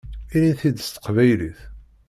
[0.35, 1.59] Ini-t-id s teqbaylit!